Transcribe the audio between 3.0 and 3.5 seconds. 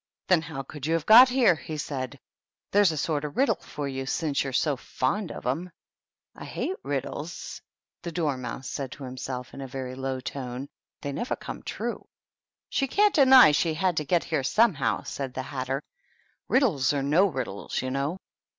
of a